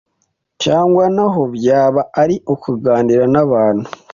cyangwa 0.63 1.03
n’aho 1.15 1.41
byaba 1.55 2.01
ari 2.21 2.35
ukuganira 2.53 3.25
n’abantu 3.33 3.85